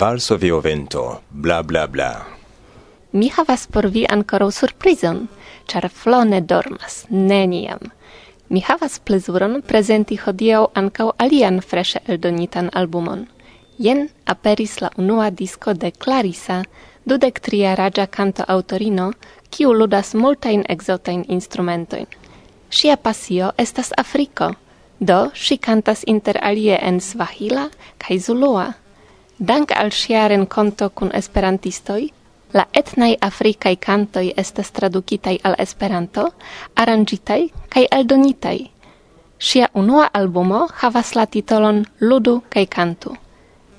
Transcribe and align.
Valso 0.00 0.34
Varsovio 0.34 0.60
vento, 0.60 1.22
bla 1.30 1.62
bla 1.62 1.86
bla. 1.86 2.26
Mi 3.12 3.30
havas 3.36 3.66
por 3.66 3.90
vi 3.90 4.06
ancora 4.08 4.50
surprizon, 4.50 5.28
char 5.66 5.90
Flo 5.90 6.24
ne 6.24 6.40
dormas, 6.40 7.06
neniam. 7.08 7.78
Mi 8.50 8.60
havas 8.66 8.98
plezuron 8.98 9.60
prezenti 9.62 10.16
hodiaŭ 10.18 10.60
ankaŭ 10.80 11.04
alian 11.24 11.60
freŝe 11.62 12.00
eldonitan 12.10 12.70
albumon. 12.80 13.20
Jen 13.78 14.08
aperis 14.32 14.80
la 14.82 14.90
unua 14.98 15.28
disko 15.30 15.74
de 15.74 15.90
Clarissa, 16.04 16.56
dudek 17.04 17.38
tria 17.46 17.76
raĝa 17.78 18.08
kanto 18.16 18.42
aŭtorino, 18.54 19.12
kiu 19.54 19.70
ludas 19.72 20.10
multajn 20.14 20.64
ekzotajn 20.74 21.22
instrumentojn. 21.36 22.10
Ŝia 22.70 22.96
pasio 22.96 23.52
estas 23.56 23.92
Afriko, 23.96 24.50
do 24.98 25.20
ŝi 25.34 25.56
kantas 25.68 26.02
inter 26.06 26.42
alie 26.42 26.78
en 26.82 26.98
Swahila 27.00 27.68
kaj 28.02 28.18
Zulua. 28.26 28.72
Dank 29.38 29.70
al 29.76 29.94
ŝia 29.94 30.26
renkonto 30.28 30.90
kun 30.90 31.14
esperantistoj, 31.14 32.02
La 32.52 32.66
etnai 32.74 33.16
africai 33.20 33.76
cantoi 33.76 34.32
estas 34.36 34.72
tradukitaj 34.74 35.36
al 35.46 35.54
Esperanto, 35.58 36.24
aranĝitaj 36.74 37.40
kaj 37.70 37.84
eldonitaj. 37.98 38.56
Sia 39.38 39.68
unua 39.74 40.08
albumo 40.12 40.66
havas 40.80 41.14
la 41.14 41.26
titolon 41.26 41.84
Ludu 42.00 42.40
kaj 42.50 42.66
kantu. 42.66 43.14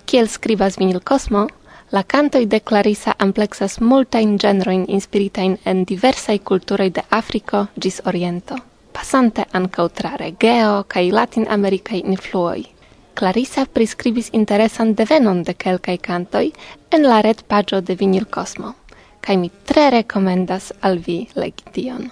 Kiel 0.05 0.27
skribas 0.27 0.79
Vinil 0.79 1.01
Cosmo, 1.03 1.47
la 1.91 2.03
cantoi 2.03 2.45
de 2.45 2.59
Clarissa 2.59 3.15
amplexas 3.19 3.79
multain 3.81 4.37
genroin 4.39 4.85
inspiritain 4.87 5.57
en 5.65 5.85
diversai 5.85 6.39
culturoi 6.39 6.89
de 6.89 7.03
Africo 7.09 7.67
gis 7.75 8.01
Oriento, 8.05 8.55
passante 8.93 9.45
ancau 9.51 9.89
tra 9.89 10.15
regeo 10.15 10.83
kaj 10.87 11.11
latin-americai 11.11 12.03
influoi. 12.05 12.80
Clarissa 13.13 13.65
prescribis 13.65 14.29
interesan 14.33 14.93
devenon 14.95 15.43
de 15.43 15.53
quelcae 15.53 15.97
cantoi 15.97 16.53
en 16.91 17.03
la 17.03 17.21
retpaĝo 17.21 17.81
de 17.81 17.95
Vinil 17.95 18.25
Cosmo, 18.25 18.73
kaj 19.21 19.37
mi 19.37 19.51
tre 19.65 19.89
rekomendas 19.89 20.71
al 20.81 20.97
vi 20.97 21.27
legi 21.35 21.67
tion. 21.75 22.09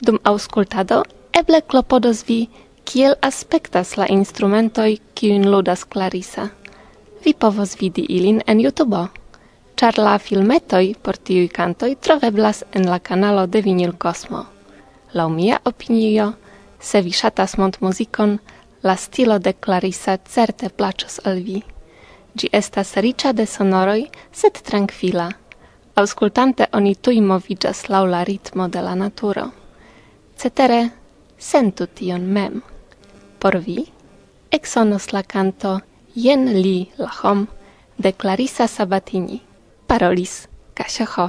Dum 0.00 0.18
auscultado, 0.24 1.02
eble 1.32 1.60
clopodos 1.62 2.24
vi, 2.28 2.48
kiel 2.84 3.16
aspectas 3.20 3.96
la 3.98 4.06
instrumentoi 4.08 5.00
kiujn 5.14 5.50
ludas 5.50 5.84
Clarissa. 5.84 6.48
Vi 7.24 7.34
povos 7.34 7.74
vidi 7.80 8.06
ilin 8.08 8.40
en 8.46 8.60
YouTube, 8.60 9.08
char 9.76 9.98
la 9.98 10.18
filmetoi 10.18 10.94
por 11.02 11.18
tiui 11.18 11.48
cantoi 11.48 11.96
troveblas 11.96 12.64
en 12.72 12.88
la 12.90 12.98
kanalo 12.98 13.46
de 13.46 13.60
Vinil 13.62 13.98
Cosmo. 13.98 14.46
Lau 15.12 15.28
mia 15.28 15.60
opinio, 15.64 16.32
se 16.80 17.02
vi 17.02 17.10
shatas 17.10 17.58
mont 17.58 17.80
muzikon, 17.80 18.38
La 18.88 18.96
stilo 18.96 19.38
de 19.38 19.52
Clarissa 19.52 20.18
certe 20.24 20.70
placos 20.70 21.20
al 21.28 21.42
vi. 21.46 21.58
Gi 22.38 22.48
estas 22.52 22.94
ricia 23.04 23.34
de 23.36 23.44
sonoroi, 23.44 24.06
sed 24.32 24.60
tranquila. 24.68 25.26
Auscultante 26.02 26.68
oni 26.78 26.94
tui 26.94 27.20
movigas 27.20 27.82
laŭ 27.92 28.04
la 28.08 28.22
ritmo 28.24 28.68
de 28.68 28.80
la 28.86 28.94
naturo. 28.94 29.44
Cetere, 30.40 30.80
sentu 31.50 31.88
tion 31.98 32.24
mem. 32.36 32.62
Por 33.38 33.58
vi, 33.66 33.84
exonos 34.50 35.12
la 35.12 35.22
canto 35.22 35.74
Jen 36.14 36.48
li 36.62 36.88
la 36.96 37.10
hom 37.20 37.44
de 37.98 38.12
Clarissa 38.12 38.66
Sabatini. 38.66 39.42
Parolis 39.86 40.48
Kasia 40.74 41.06
Ho. 41.16 41.28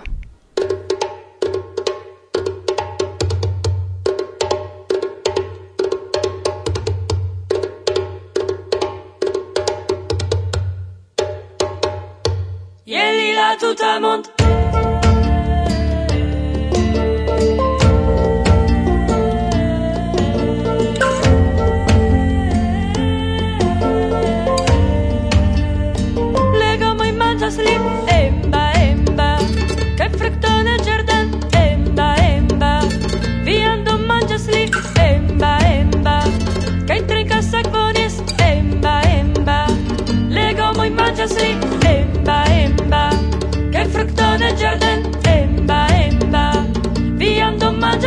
tuta 13.69 13.99
mond. 13.99 14.38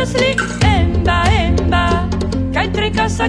muchas 0.03 0.21
li 0.21 0.35
emba 0.67 1.23
emba 1.31 1.83
kai 2.53 2.67
tre 2.75 2.91
casa 2.91 3.27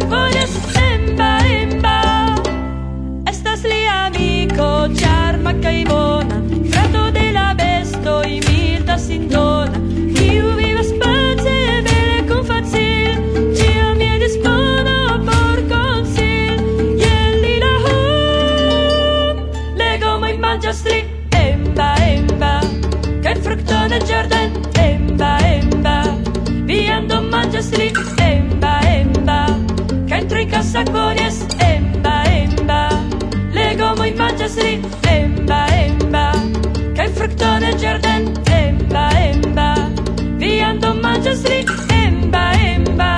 Musli, 41.35 41.65
emba, 41.91 42.43
emba, 42.63 43.09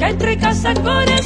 kaj 0.00 0.12
tre 0.22 0.36
kasak 0.40 0.78
bone 0.86 1.21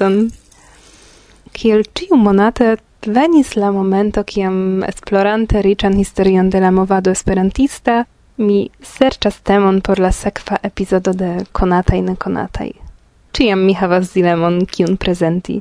nokton. 0.00 0.30
Kiel 1.52 1.84
ciu 1.94 2.16
monate 2.16 2.76
venis 3.06 3.56
la 3.56 3.70
momento 3.72 4.22
kiam 4.24 4.82
esplorante 4.84 5.62
riĉan 5.62 5.98
historion 5.98 6.50
de 6.50 6.60
la 6.60 6.70
movado 6.70 7.10
esperantista, 7.10 8.04
mi 8.36 8.70
serĉas 8.82 9.40
temon 9.42 9.80
por 9.80 9.98
la 9.98 10.12
sekva 10.12 10.56
epizodo 10.62 11.12
de 11.12 11.44
Konataj 11.52 12.02
nekonataj. 12.02 12.70
Ciam 13.32 13.64
mi 13.64 13.74
havas 13.74 14.12
dilemon 14.14 14.66
kiun 14.66 14.96
prezenti. 14.96 15.60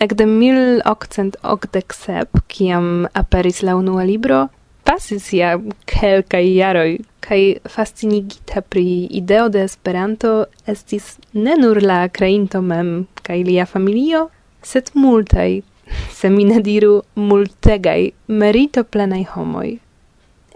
Ekde 0.00 0.26
1887, 0.26 2.24
kiam 2.48 3.06
aperis 3.14 3.62
la 3.62 3.76
unua 3.76 4.04
libro, 4.04 4.48
pasis 4.84 5.32
ja 5.32 5.58
kelkaj 5.86 6.56
jaroj 6.56 6.98
kaj 7.20 7.54
fascinigita 7.68 8.60
pri 8.60 9.08
ideo 9.10 9.48
de 9.48 9.64
Esperanto 9.64 10.44
estis 10.66 11.18
ne 11.32 11.54
nur 11.60 11.82
la 11.82 12.08
kreinto 12.08 12.62
mem, 12.62 13.06
kaj 13.30 13.44
lia 13.46 13.66
familio, 13.66 14.28
sed 14.62 14.90
multaj, 14.94 15.60
se 16.18 16.30
mi 16.30 16.44
ne 16.44 16.58
diru 16.66 17.02
multegaj, 17.14 18.10
meritoplenaj 18.26 19.24
homoj. 19.34 19.78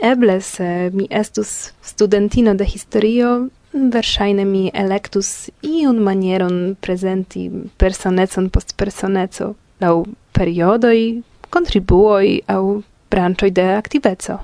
Eble 0.02 0.40
se 0.42 0.90
mi 0.92 1.06
estus 1.10 1.72
studentino 1.82 2.54
de 2.58 2.66
historio, 2.66 3.36
verŝajne 3.74 4.44
mi 4.44 4.64
electus 4.74 5.50
iun 5.62 6.02
manieron 6.02 6.76
presenti 6.80 7.46
personecon 7.78 8.50
post 8.50 8.74
personeco, 8.78 9.54
laŭ 9.82 9.94
periodoj, 10.34 10.98
kontribuoj 11.54 12.28
aŭ 12.50 12.62
branĉoj 13.10 13.50
de 13.54 13.66
aktiveco. 13.78 14.38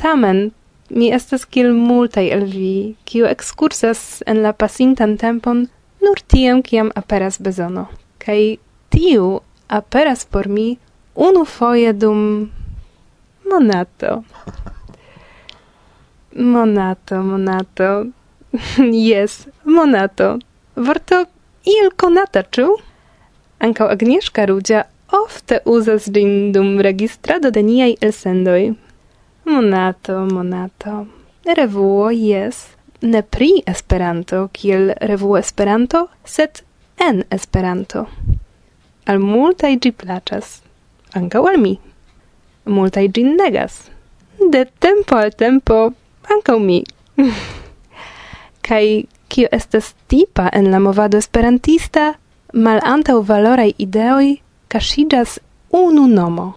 Tamen 0.00 0.50
mi 0.88 1.10
estas 1.12 1.44
kiel 1.44 1.72
multaj 1.76 2.26
el 2.32 2.44
vi, 2.48 2.96
kiu 3.08 3.28
ekskursas 3.28 4.22
en 4.26 4.42
la 4.44 4.52
pasintan 4.52 5.16
tempon 5.20 5.66
nur 6.04 6.20
tiam, 6.28 6.62
kiam 6.62 6.90
aperas 6.94 7.40
bezono. 7.40 7.86
Kaj 8.22 8.56
tiu 8.94 9.40
aperas 9.68 10.24
por 10.24 10.48
mi 10.48 10.76
unu 11.14 11.44
foje 11.44 11.92
dum 11.92 12.50
monato. 13.50 14.22
Monato, 16.34 17.22
monato. 17.22 18.06
Yes, 19.10 19.48
monato. 19.64 20.38
Vorto 20.76 21.24
il 21.64 21.90
konata, 21.96 22.42
ĉu? 22.42 22.66
Ankaŭ 23.58 23.86
Agnieszka 23.90 24.44
Rudzia 24.46 24.84
ofte 25.14 25.60
uzas 25.64 26.08
ĝin 26.14 26.52
dum 26.52 26.80
registrado 26.86 27.50
de 27.50 27.62
niaj 27.62 27.94
elsendoj. 28.00 28.74
Monato, 29.44 30.18
monato. 30.26 31.06
Revuo, 31.44 32.10
yes. 32.10 32.64
ne 33.04 33.22
pri 33.22 33.50
Esperanto 33.66 34.48
kiel 34.52 34.92
revuo 35.00 35.36
Esperanto, 35.38 36.08
sed 36.24 36.62
en 36.96 37.22
Esperanto. 37.30 38.06
Al 39.04 39.20
multaj 39.20 39.74
ĝi 39.84 39.92
plaĉas, 39.92 40.60
ankaŭ 41.18 41.44
al 41.50 41.60
mi. 41.60 41.74
Multaj 42.64 43.04
ĝin 43.16 43.34
negas. 43.36 43.82
De 44.40 44.64
tempo 44.80 45.20
al 45.20 45.34
tempo 45.36 45.92
ankaŭ 46.32 46.56
mi. 46.58 46.80
Kaj 48.66 48.84
kio 49.28 49.48
estas 49.52 49.92
tipa 50.08 50.48
en 50.52 50.70
la 50.72 50.80
movado 50.80 51.20
esperantista, 51.20 52.14
malantaŭ 52.54 53.20
valoraj 53.28 53.70
ideoj 53.78 54.38
kaŝiĝas 54.72 55.38
unu 55.84 56.08
nomo. 56.08 56.52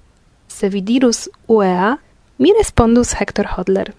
Se 0.47 0.69
vi 0.69 0.81
dirus 0.81 1.27
UEA, 1.47 1.97
mi 2.37 2.53
respondus 2.57 3.17
Hector 3.19 3.55
Hodler. 3.55 3.91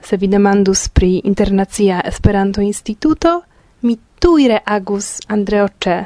Se 0.00 0.16
vi 0.16 0.28
demandus 0.28 0.88
pri 0.88 1.20
Internacia 1.24 2.00
Esperanto 2.04 2.60
Instituto, 2.60 3.42
mi 3.80 3.98
tui 4.18 4.48
reagus 4.48 5.20
Andreo 5.26 5.68
Ĉe 5.68 6.04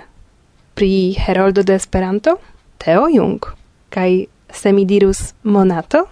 pri 0.75 1.15
Heroldo 1.27 1.63
de 1.63 1.75
Esperanto, 1.75 2.39
Teo 2.79 3.09
Jung. 3.09 3.61
kai 3.91 4.27
se 4.53 4.73
mi 4.73 4.85
dirus 4.85 5.35
monato, 5.43 6.07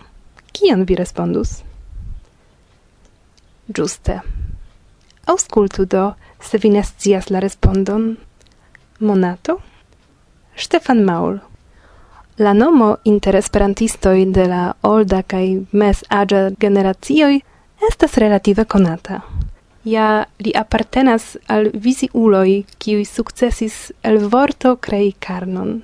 kion 0.52 0.84
vi 0.84 0.94
respondus? 0.94 1.62
Giuste. 3.68 4.20
Auscultu 5.26 5.84
do, 5.84 6.14
se 6.40 6.58
vi 6.58 6.70
ne 6.70 6.82
scias 6.82 7.30
la 7.30 7.38
respondon. 7.38 8.16
Monato? 8.98 9.60
Stefan 10.56 11.04
Maul. 11.04 11.38
La 12.38 12.52
nomo 12.52 12.96
inter 13.04 13.36
esperantistoi 13.36 14.24
de 14.32 14.46
la 14.48 14.72
olda 14.82 15.22
kaj 15.22 15.44
mez-aĝa 15.72 16.48
generacioj 16.58 17.40
estas 17.90 18.18
relative 18.18 18.64
konata. 18.64 19.20
Ja 19.84 20.24
li 20.42 20.52
apartenas 20.56 21.36
al 21.46 21.70
visi 21.74 22.08
uloi, 22.12 22.64
kiui 22.78 23.04
sukcesis 23.04 23.92
el 24.02 24.18
vorto 24.28 24.76
crei 24.76 25.12
carnon. 25.18 25.82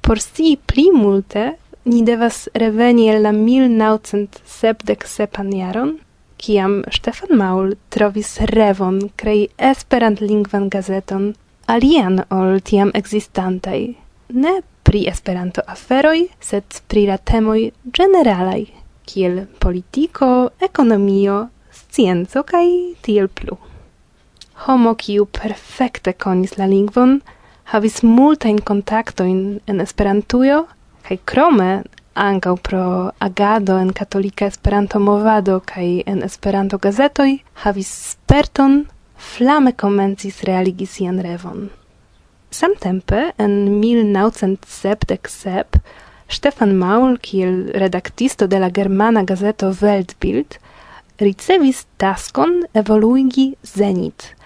Por 0.00 0.20
si 0.20 0.58
pli 0.66 0.90
multe 0.92 1.56
ni 1.84 2.04
devas 2.04 2.48
reveni 2.54 3.10
el 3.10 3.22
la 3.22 3.32
1977 3.32 5.52
jaron, 5.52 5.98
kiam 6.36 6.84
Stefan 6.90 7.36
Maul 7.36 7.74
trovis 7.88 8.38
revon 8.54 9.10
krei 9.16 9.48
esperantlingvan 9.58 10.68
gazeton 10.72 11.34
alian 11.66 12.24
ol 12.34 12.60
tiam 12.64 12.90
existantaj, 12.94 13.94
ne 14.34 14.62
pri 14.82 15.06
Esperanto 15.06 15.62
aferoj, 15.66 16.28
sed 16.40 16.64
pri 16.88 17.06
la 17.06 17.18
temoj 17.18 17.70
generalai 17.84 18.79
kiel 19.10 19.46
politico, 19.58 20.50
ekonomio, 20.60 21.48
scienco 21.70 22.42
kaj 22.46 22.66
tiel 23.02 23.28
plu. 23.28 23.56
Homo 24.66 24.94
kiu 24.94 25.26
perfekte 25.26 26.12
konis 26.12 26.58
la 26.58 26.66
lingvon, 26.70 27.20
havis 27.72 28.02
multajn 28.02 28.60
kontaktojn 28.66 29.60
en 29.66 29.80
Esperantujo 29.80 30.66
kaj 31.06 31.18
krome 31.24 31.70
ankaŭ 32.20 32.54
pro 32.68 32.84
agado 33.26 33.78
en 33.78 33.92
katolika 33.96 34.46
Esperanto-movado 34.50 35.60
kaj 35.66 36.02
en 36.06 36.22
Esperanto-gazetoj 36.26 37.30
havis 37.64 37.90
sperton 38.12 38.86
flame 39.16 39.72
komencis 39.72 40.42
realigi 40.48 40.86
sian 40.86 41.20
revon. 41.22 41.70
Samtempe 42.50 43.32
en 43.38 43.80
1977 43.80 45.80
Stefan 46.30 46.76
Maul, 46.78 47.18
kiel 47.18 47.72
redaktisto 47.74 48.46
de 48.46 48.58
la 48.58 48.70
germana 48.70 49.24
gazeto 49.26 49.72
Weltbild, 49.80 50.58
ricevis 51.18 51.86
taskon 51.98 52.62
evoluigi 52.74 53.54
Zenit, 53.66 54.36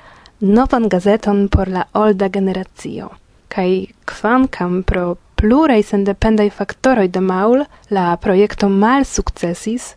novan 0.41 0.88
gazeton 0.88 1.49
por 1.49 1.69
la 1.69 1.85
olda 1.93 2.29
generacio. 2.29 3.11
Kai 3.49 3.87
kvankam 4.09 4.83
pro 4.83 5.17
pluraj 5.37 5.83
sendependai 5.91 6.49
factoroi 6.50 7.09
de 7.09 7.21
Maul 7.21 7.67
la 7.91 8.17
projekto 8.17 8.69
mal 8.69 9.05
successis, 9.05 9.93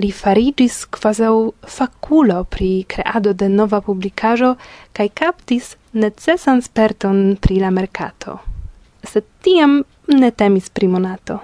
li 0.00 0.10
farigis 0.14 0.86
quasau 0.86 1.52
fakulo 1.66 2.44
pri 2.44 2.84
creado 2.88 3.32
de 3.32 3.48
nova 3.48 3.80
publicajo 3.80 4.54
kai 4.92 5.08
kaptis 5.08 5.74
necesan 5.92 6.62
sperton 6.62 7.36
pri 7.40 7.60
la 7.60 7.70
mercato. 7.70 8.38
Sed 9.02 9.24
tiam 9.42 9.82
ne 10.10 10.30
temis 10.30 10.68
pri 10.70 10.88
monato. 10.88 11.38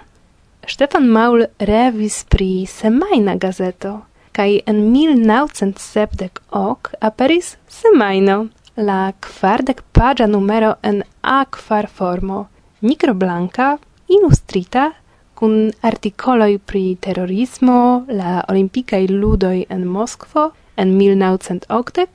Stefan 0.67 1.07
Maul 1.07 1.47
revis 1.59 2.25
pri 2.29 2.67
semajna 2.67 3.37
gazeto, 3.37 4.01
kaj 4.33 4.61
en 4.67 4.81
1970 4.93 6.41
ok 6.51 6.91
aperis 7.01 7.57
semajno, 7.69 8.49
la 8.77 9.13
kvardek 9.21 9.83
pagia 9.93 10.27
numero 10.27 10.75
en 10.83 11.03
a 11.23 11.45
kvar 11.45 11.87
formo, 11.87 12.47
nicro 12.81 13.15
blanca, 13.15 13.79
illustrita, 14.09 14.91
kun 15.35 15.71
artikoloj 15.83 16.59
pri 16.59 16.97
terorismo, 17.01 18.05
la 18.09 18.43
olimpikaj 18.49 19.07
ludoj 19.09 19.67
en 19.69 19.85
Moskvo 19.87 20.51
en 20.77 20.97
1980, 20.99 22.07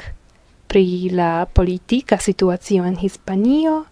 pri 0.68 1.10
la 1.12 1.46
politika 1.46 2.18
situacio 2.18 2.86
en 2.86 2.98
Hispanio, 2.98 3.86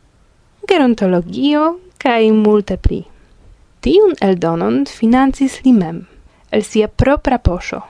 gerontologio, 0.70 1.80
cae 2.00 2.32
multe 2.32 2.77
pli. 2.77 3.03
Tiun 3.84 4.15
eldonon 4.24 4.86
financis 4.88 5.60
li 5.65 5.74
mem, 5.75 6.03
el 6.51 6.63
sia 6.63 6.88
propra 6.88 7.38
posho, 7.44 7.82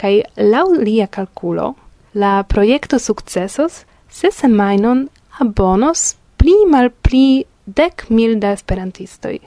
cae 0.00 0.24
lau 0.36 0.66
lia 0.72 1.06
calculo, 1.06 1.74
la 2.14 2.42
proiecto 2.48 2.98
successos 2.98 3.84
se 4.08 4.30
semainon 4.30 5.08
abonos 5.40 6.14
pli 6.38 6.54
mal 6.70 6.90
pli 6.90 7.44
dec 7.66 8.06
mil 8.10 8.38
da 8.40 8.52
esperantistoi. 8.52 9.40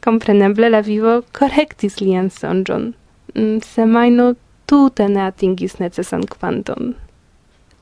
Compreneble 0.00 0.70
la 0.70 0.80
vivo 0.80 1.20
correctis 1.36 2.00
lian 2.00 2.30
songion, 2.30 2.94
mm, 3.34 3.58
semaino 3.60 4.34
tute 4.66 5.08
ne 5.08 5.26
atingis 5.26 5.78
necesan 5.78 6.24
quanton. 6.26 6.94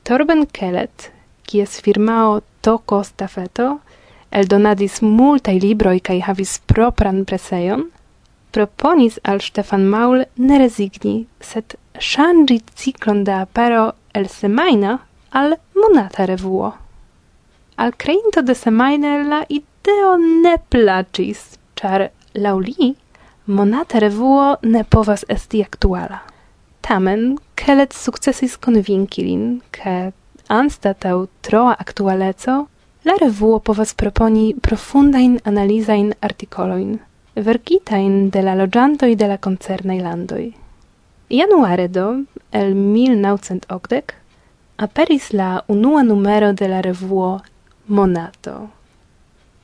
Torben 0.03 0.45
Kellet, 0.51 1.11
kies 1.45 1.79
firmao 1.81 2.41
Toko 2.61 3.03
Stafeto 3.03 3.79
eldonadis 4.31 5.01
multai 5.01 5.59
libroi 5.59 5.99
kai 5.99 6.19
havis 6.21 6.59
propran 6.67 7.23
preseion, 7.25 7.89
proponis 8.51 9.19
al 9.23 9.41
Stefan 9.41 9.85
Maul 9.89 10.25
ne 10.37 10.59
rezigni, 10.61 11.25
sed 11.39 11.75
shangi 11.99 12.61
ciclon 12.75 13.23
de 13.23 13.33
apero 13.43 13.91
el 14.13 14.27
semaina 14.27 14.99
al 15.31 15.57
monata 15.75 16.25
revuo. 16.25 16.73
Al 17.77 17.93
creinto 17.95 18.41
de 18.41 18.55
semajne 18.55 19.23
la 19.29 19.43
ideo 19.49 20.17
ne 20.17 20.57
placis, 20.69 21.57
char 21.75 22.09
lauli 22.33 22.95
monata 23.45 23.99
revuo 23.99 24.57
ne 24.63 24.83
povas 24.83 25.25
esti 25.27 25.63
aktuala. 25.63 26.19
Tamen, 26.81 27.37
Kelet 27.55 27.93
successis 27.93 28.57
convinci 28.57 29.23
lin, 29.23 29.61
ke 29.71 30.11
anstatau 30.49 31.27
troa 31.41 31.75
aktualeco 31.77 32.67
La 33.05 33.13
revuo 33.15 33.59
povas 33.59 33.93
proponi 33.93 34.55
profundain 34.61 35.37
analizain 35.45 36.13
articoloin, 36.21 36.97
verkitain 37.35 38.29
de 38.29 38.41
la 38.43 38.55
logiantoi 38.55 39.15
de 39.15 39.27
la 39.27 39.37
concernai 39.37 40.01
landoi. 40.01 40.53
Januare 41.29 41.87
do, 41.87 42.25
el 42.51 42.73
1980, 42.75 44.13
aperis 44.77 45.31
la 45.31 45.63
unua 45.67 46.03
numero 46.03 46.53
de 46.53 46.67
la 46.67 46.81
revuo 46.81 47.39
Monato. 47.87 48.69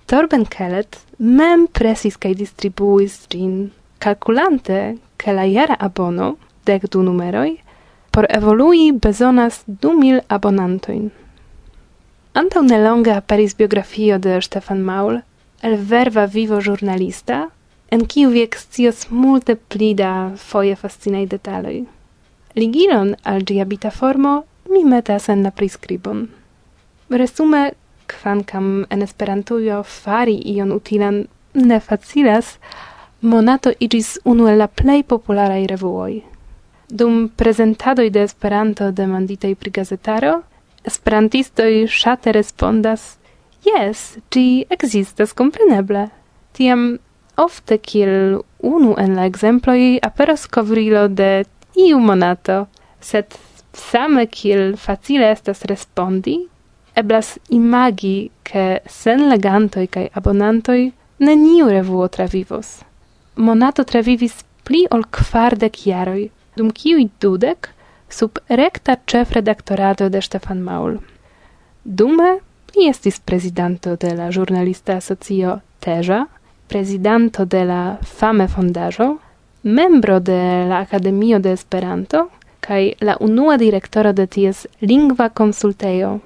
Torben 0.06 0.46
Kellet 0.46 0.98
mem 1.18 1.68
presis 1.68 2.16
kaj 2.18 2.34
distribuis 2.40 3.20
ĝin, 3.28 3.72
kalkulante, 4.00 4.96
ke 5.18 5.36
la 5.36 5.44
jara 5.44 5.76
abono, 5.80 6.38
dek 6.64 6.88
du 6.88 7.04
numeroj, 7.04 7.58
por 8.12 8.28
evolui 8.30 8.94
bezonas 8.94 9.64
du 9.68 9.92
mil 10.00 10.22
abonantojn. 10.30 11.25
Antaŭ 12.36 12.66
nelonge 12.68 13.14
aperis 13.16 13.54
biografio 13.56 14.18
de 14.20 14.42
Stefan 14.42 14.82
Maul, 14.84 15.22
el 15.62 15.76
verva 15.92 16.26
vivo 16.26 16.58
jurnalista, 16.60 17.38
en 17.88 18.02
kiu 18.12 18.30
vi 18.34 18.42
ekscios 18.44 19.06
multe 19.10 19.54
pli 19.56 19.94
da 19.96 20.10
foje 20.36 20.74
fascinaj 20.76 21.30
detaloj. 21.32 21.78
Ligilon 22.60 23.14
al 23.24 23.46
ĝia 23.48 23.64
habita 23.64 23.92
formo 23.92 24.34
mi 24.68 24.84
metas 24.84 25.30
en 25.30 25.46
la 25.48 25.52
prescribon. 25.52 26.26
Resume, 27.10 27.62
kvankam 28.12 28.68
en 28.90 29.06
Esperantujo 29.06 29.78
fari 29.84 30.36
ion 30.56 30.74
utilan 30.76 31.22
ne 31.54 31.80
facilas, 31.80 32.58
Monato 33.22 33.72
igis 33.80 34.18
unu 34.26 34.50
el 34.52 34.60
la 34.60 34.68
plej 34.68 35.06
popularaj 35.08 35.62
revuoj. 35.72 36.20
Dum 36.90 37.30
prezentadoj 37.30 38.10
de 38.10 38.26
Esperanto 38.28 38.92
demanditaj 38.92 39.54
pri 39.56 39.72
gazetaro, 39.80 40.34
esperantistoj 40.86 41.86
ŝate 41.92 42.34
respondas 42.36 43.16
Jes, 43.66 44.18
ĝi 44.30 44.66
ekzistas 44.70 45.34
kompreneble. 45.34 46.06
Tiam 46.54 46.98
ofte 47.42 47.78
kiel 47.82 48.38
unu 48.62 48.94
en 49.02 49.16
la 49.18 49.26
exemploi 49.26 49.98
aperos 50.06 50.46
covrilo 50.48 51.08
de 51.08 51.46
iu 51.88 52.00
monato, 52.00 52.66
sed 53.02 53.34
same 53.74 54.28
kiel 54.32 54.76
facile 54.78 55.32
estas 55.34 55.66
respondi, 55.66 56.38
eblas 56.96 57.36
imagi 57.50 58.30
ke 58.48 58.66
sen 58.88 59.28
legantoj 59.32 59.88
kaj 59.92 60.08
abonantoj 60.14 60.80
neniu 61.26 61.68
revuo 61.74 62.08
travivos. 62.08 62.84
Monato 63.36 63.84
travivis 63.84 64.44
pli 64.64 64.86
ol 64.92 65.04
kvardek 65.12 65.82
jaroj, 65.88 66.30
dum 66.56 66.72
kiuj 66.72 67.10
dudek 67.22 67.72
sub 68.16 68.40
recta 68.48 68.96
chefredaktorado 69.06 70.10
de 70.10 70.22
Stefan 70.22 70.62
Maul. 70.62 70.98
Dume 71.84 72.40
li 72.76 72.88
estis 72.88 73.20
prezidanto 73.20 73.96
de 74.00 74.14
la 74.16 74.30
ĵurnalista 74.32 74.96
asocio 75.02 75.60
Teja, 75.84 76.22
prezidanto 76.72 77.46
de 77.46 77.64
la 77.68 77.82
Fame 78.02 78.48
Fondaĵo, 78.48 79.10
membro 79.64 80.20
de 80.20 80.40
la 80.70 80.80
Akademio 80.86 81.40
de 81.40 81.52
Esperanto 81.52 82.30
kaj 82.66 82.94
la 83.02 83.18
unua 83.20 83.58
direktoro 83.58 84.14
de 84.14 84.26
ties 84.28 84.64
lingva 84.82 85.30
konsultejo. 85.30 86.20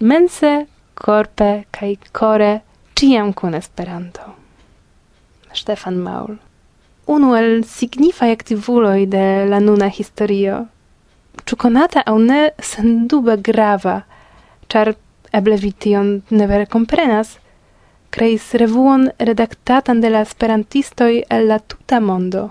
Mense, 0.00 0.54
korpe 0.94 1.50
kaj 1.70 1.92
kore 2.12 2.50
ĉiam 2.96 3.32
kun 3.32 3.54
Esperanto. 3.54 4.32
Stefan 5.52 6.00
Maul. 6.00 6.40
Unu 7.06 7.36
el 7.36 7.62
signifaj 7.64 8.32
aktivuloj 8.32 9.06
de 9.06 9.28
la 9.48 9.60
nuna 9.60 9.92
historio 9.92 10.64
Ĉu 11.48 11.56
konata 11.56 12.02
aŭ 12.04 12.18
ne, 12.20 12.38
sendube 12.60 13.38
grava, 13.40 14.02
ĉar 14.68 14.90
eble 15.38 15.56
vi 15.62 15.70
tion 15.72 16.10
ne 16.28 16.48
vere 16.50 16.66
komprenas, 16.68 17.30
kreis 18.12 18.50
revuon 18.60 19.06
redaktatan 19.30 20.02
de 20.04 20.10
la 20.12 20.20
esperantistoj 20.26 21.14
el 21.36 21.48
la 21.48 21.56
tuta 21.58 22.02
mondo. 22.04 22.42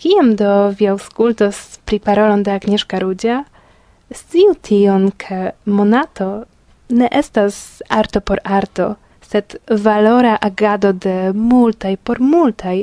Kiam 0.00 0.32
do 0.40 0.70
vi 0.78 0.88
aŭskultos 0.88 1.60
pri 1.84 2.00
parolon 2.00 2.46
de 2.46 2.56
Agnieszka 2.56 3.02
Rudzia, 3.04 3.42
sciu 4.08 4.56
tion, 4.56 5.10
ke 5.12 5.52
monato 5.66 6.30
ne 6.88 7.12
estas 7.12 7.82
arto 8.00 8.24
por 8.24 8.40
arto, 8.44 8.94
sed 9.20 9.60
valora 9.68 10.38
agado 10.40 10.96
de 10.96 11.34
multaj 11.36 11.98
por 12.00 12.24
multaj, 12.24 12.78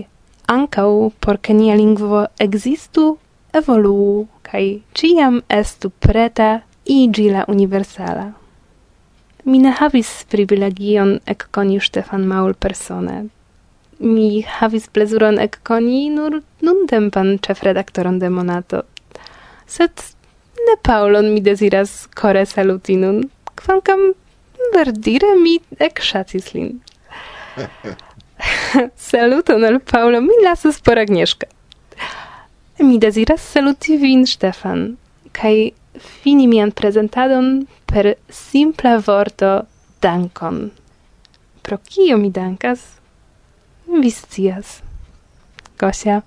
ankaŭ 0.45 0.89
por 1.19 1.41
ke 1.41 1.57
nia 1.57 1.73
lingvo 1.75 2.27
existu, 2.37 3.15
evoluu 3.53 4.27
kai 4.47 4.81
ciam 4.93 5.41
estu 5.49 5.89
preta 5.89 6.61
igi 6.85 7.29
la 7.31 7.45
universala. 7.47 8.31
Mi 9.43 9.59
ne 9.59 9.71
havis 9.79 10.11
privilegion 10.31 11.19
ec 11.25 11.47
coni 11.51 11.79
Stefan 11.79 12.25
Maul 12.27 12.53
persone. 12.53 13.27
Mi 13.99 14.41
havis 14.59 14.87
plezuron 14.87 15.39
ec 15.39 15.59
coni 15.63 16.09
nur 16.09 16.41
nun 16.61 16.87
tempan 16.87 17.37
chef 17.39 17.63
redaktoron 17.63 18.19
de 18.19 18.29
Monato. 18.29 18.81
Sed 19.67 20.03
ne 20.67 20.75
Paulon 20.83 21.33
mi 21.33 21.41
desiras 21.41 22.07
core 22.15 22.45
salutinun, 22.45 23.23
quancam 23.55 24.11
verdire 24.73 25.35
mi 25.43 25.59
ec 25.79 26.01
shatis 26.01 26.53
lin. 26.53 26.79
Saluton 28.95 29.63
al 29.63 29.79
Paulo, 29.79 30.21
mi 30.21 30.33
lasus 30.43 30.81
por 30.81 30.99
Agnieszka. 30.99 31.47
Mi 32.79 32.99
desiras 32.99 33.41
saluti 33.41 33.97
vin, 33.97 34.27
Stefan, 34.27 34.97
kai 35.33 35.73
fini 35.97 36.45
mian 36.47 36.71
presentadon 36.71 37.65
per 37.89 38.13
simpla 38.29 38.99
vorto 39.01 39.65
dankon. 40.01 40.69
Pro 41.65 41.79
kio 41.81 42.17
mi 42.21 42.29
dankas? 42.29 42.85
Vi 43.87 44.11
scias. 44.11 44.81
Gosia. 45.79 46.21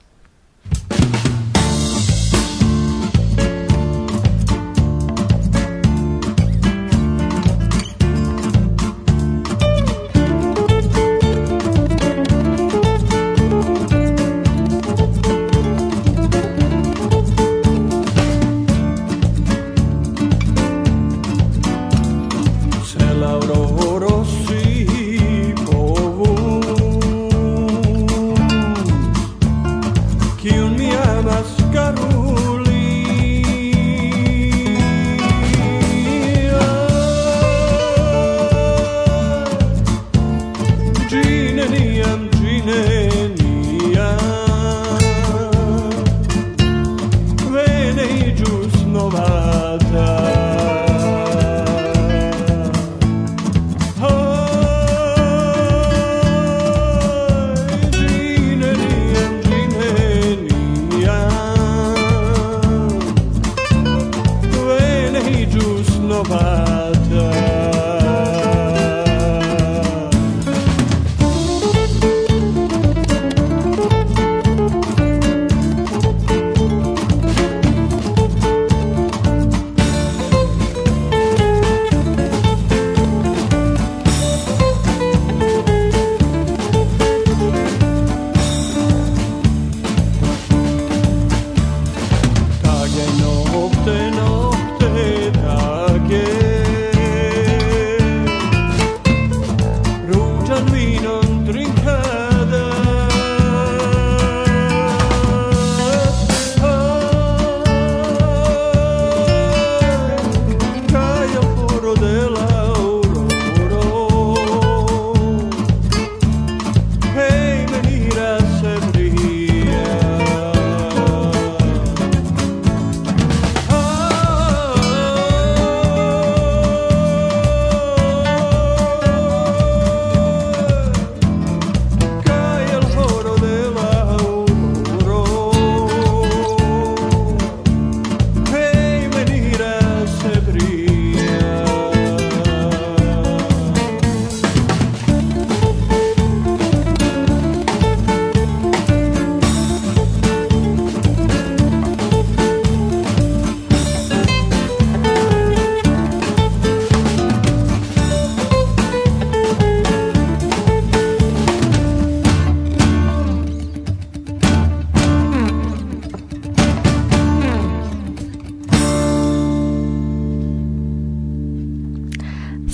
Mother. 49.11 50.10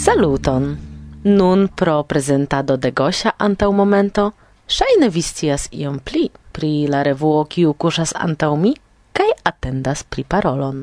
Saluton! 0.06 0.78
Nun 1.24 1.68
pro 1.68 2.04
presentado 2.04 2.76
de 2.76 2.92
Gosia 2.92 3.34
antau 3.38 3.72
momento, 3.72 4.34
shaine 4.68 5.08
vistias 5.10 5.66
iom 5.72 5.98
pli 5.98 6.30
pri 6.54 6.86
la 6.86 7.00
revuo 7.02 7.40
kiu 7.50 7.72
kusas 7.74 8.12
antau 8.14 8.54
mi 8.56 8.70
kai 9.12 9.26
attendas 9.50 10.04
pri 10.04 10.22
parolon. 10.22 10.78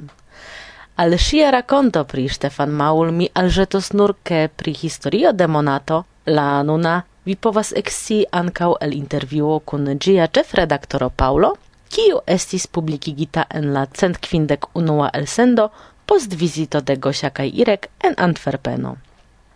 Al 0.99 1.15
shia 1.15 1.51
racconto 1.55 2.03
pri 2.03 2.27
Stefan 2.27 2.75
Maul 2.75 3.13
mi 3.15 3.29
aljetos 3.33 3.93
nur 3.93 4.15
ke 4.27 4.49
pri 4.57 4.73
historio 4.81 5.31
de 5.31 5.47
monato, 5.47 6.03
la 6.25 6.61
nuna 6.63 7.05
vi 7.23 7.35
povas 7.35 7.71
ekscii 7.71 8.27
ancau 8.31 8.75
el 8.81 8.91
interviuo 8.91 9.59
kun 9.59 9.87
gia 10.03 10.27
chef 10.27 10.53
redaktoro 10.53 11.09
Paulo, 11.09 11.55
kiu 11.87 12.19
estis 12.27 12.67
publikigita 12.67 13.47
en 13.49 13.71
la 13.71 13.87
cent 13.87 14.19
kvindek 14.19 14.75
unua 14.75 15.09
elsendo 15.13 15.71
post 16.05 16.35
vizito 16.35 16.81
de 16.81 16.97
Gosia 16.97 17.29
kai 17.29 17.49
Irek 17.55 17.89
en 18.03 18.13
Antwerpeno. 18.17 18.97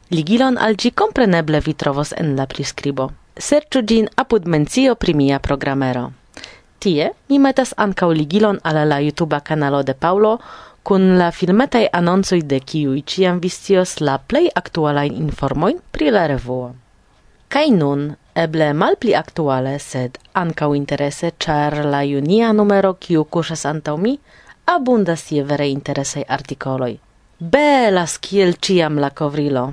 Ligilon 0.10 0.56
al 0.58 0.76
gi 0.80 0.94
compreneble 0.96 1.60
vi 1.60 1.74
trovos 1.74 2.14
en 2.16 2.36
la 2.38 2.46
prescribo. 2.48 3.10
Serĉu 3.36 3.82
gin 3.84 4.06
apud 4.16 4.46
mencio 4.48 4.96
pri 4.96 5.14
mia 5.14 5.40
programero. 5.40 6.04
Tie 6.80 7.10
mi 7.28 7.40
metas 7.44 7.74
ankaŭ 7.76 8.08
ligilon 8.16 8.60
al 8.64 8.78
la 8.88 9.00
YouTube 9.04 9.40
kanalo 9.44 9.82
de 9.84 9.94
Paulo 9.94 10.38
kun 10.84 11.18
la 11.20 11.28
filmetaj 11.32 11.90
anoncoj 12.00 12.40
de 12.42 12.60
kiuj 12.60 13.02
ĉiam 13.14 13.42
vi 13.44 13.50
scios 13.50 14.00
la 14.00 14.16
plej 14.18 14.48
aktualajn 14.62 15.18
informojn 15.24 15.82
pri 15.92 16.12
la 16.16 16.24
revuo. 16.32 16.70
Kaj 17.50 17.68
nun, 17.72 18.06
eble 18.36 18.70
malpli 18.74 19.16
aktuale, 19.16 19.74
sed 19.80 20.16
ankaŭ 20.34 20.70
interese, 20.76 21.34
ĉar 21.38 21.84
la 21.86 22.02
junia 22.08 22.54
numero 22.54 22.94
kiu 22.94 23.26
kuŝas 23.26 23.66
antaŭ 23.66 23.98
mi 23.98 24.16
abundas 24.66 25.28
je 25.32 25.44
vere 25.44 25.68
interesaj 25.68 26.24
artikoloj. 26.38 26.94
Belas 27.40 28.18
kiel 28.18 28.56
ĉiam 28.56 29.04
la 29.04 29.10
kovrilo 29.10 29.66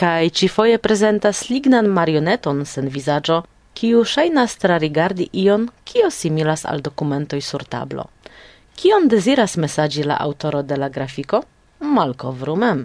cae 0.00 0.30
ci 0.30 0.48
foie 0.48 0.78
presentas 0.78 1.48
lignan 1.50 1.88
marioneton 1.92 2.64
sen 2.64 2.88
visaggio, 2.88 3.42
kiu 3.76 4.04
shainas 4.04 4.56
trarigardi 4.56 5.26
ion, 5.42 5.66
kio 5.84 6.08
similas 6.10 6.64
al 6.64 6.80
documentoi 6.80 7.40
sur 7.44 7.64
tablo. 7.68 8.06
Kion 8.80 9.08
desiras 9.12 9.58
messagi 9.60 10.06
la 10.08 10.16
autoro 10.16 10.62
de 10.62 10.76
la 10.80 10.88
grafico? 10.88 11.42
Malkovru 11.80 12.56
mem. 12.56 12.80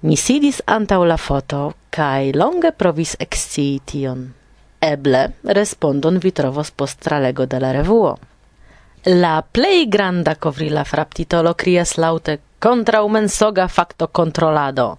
Mi 0.00 0.16
sidis 0.16 0.60
antau 0.66 1.06
la 1.08 1.16
foto 1.16 1.62
kai 1.90 2.32
longe 2.36 2.72
provis 2.72 3.16
excii 3.18 3.80
tion. 3.84 4.26
Eble 4.80 5.22
respondon 5.44 6.20
vi 6.20 6.32
trovos 6.32 6.70
post 6.70 7.00
tralego 7.00 7.46
de 7.46 7.60
la 7.60 7.72
revuo. 7.72 8.12
La 9.04 9.40
plei 9.40 9.88
granda 9.88 10.36
kovrila 10.36 10.84
fraptitolo 10.84 11.54
krias 11.54 11.96
laŭte 11.96 12.38
kontraŭ 12.60 13.06
mensoga 13.08 13.68
facto 13.68 14.08
controlado. 14.08 14.98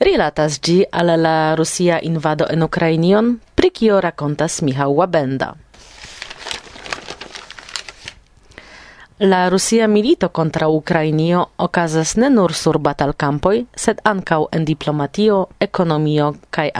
Rilatas 0.00 0.60
gi 0.64 0.84
al 0.90 1.10
la 1.20 1.54
Rusia 1.54 2.00
invado 2.02 2.46
en 2.48 2.62
Ukrainion, 2.62 3.40
pri 3.54 3.70
kio 3.70 4.00
rakontas 4.00 4.62
Michał 4.62 4.96
Wabenda. 4.96 5.54
La 9.18 9.50
Rusia 9.50 9.86
milito 9.88 10.32
contra 10.32 10.68
Ukrainio 10.68 11.50
okazas 11.56 12.16
ne 12.16 12.30
nur 12.30 12.54
sur 12.54 12.78
batalkampoj, 12.78 13.66
sed 13.76 14.00
ankaŭ 14.04 14.46
en 14.52 14.64
diplomatio, 14.64 15.46
ekonomio 15.60 16.34
kaj 16.50 16.70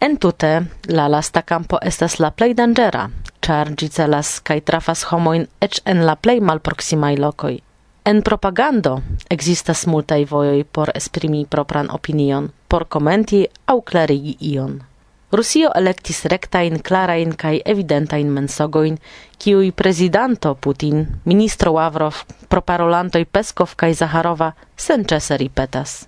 En 0.00 0.16
tute 0.18 0.66
la 0.88 1.08
lasta 1.08 1.42
kampo 1.42 1.78
estas 1.82 2.18
la 2.18 2.30
plej 2.30 2.54
dangera, 2.54 3.10
ĉar 3.40 3.70
ĝi 3.78 3.88
celas 3.88 4.40
kaj 4.40 4.60
trafas 4.60 5.04
homojn 5.04 5.46
eĉ 5.60 5.80
en 5.86 6.04
la 6.04 6.16
plej 6.16 6.40
malproksimaj 6.40 7.14
lokoj. 7.16 7.54
En 8.04 8.22
propagando 8.22 9.02
existas 9.30 9.86
multaj 9.86 10.24
vojoj 10.30 10.64
por 10.64 10.92
esprimi 10.94 11.46
propran 11.46 11.88
opinion, 11.90 12.50
por 12.68 12.84
komenti 12.84 13.46
aŭ 13.66 13.80
klarigi 13.90 14.36
ion. 14.52 14.80
Rusio 15.32 15.70
elektis 15.74 16.24
rektajn, 16.30 16.78
klarajn 16.78 17.32
kaj 17.32 17.62
evidentajn 17.64 18.30
mensogojn, 18.30 18.98
kiuj 19.38 19.72
prezidanto 19.72 20.54
Putin, 20.54 21.06
ministro 21.24 21.72
Lavrov, 21.72 22.22
proparolantoj 22.48 23.24
Peskov 23.24 23.74
kaj 23.76 23.94
Zaharova 24.04 24.52
senĉese 24.76 25.40
ripetas. 25.40 26.04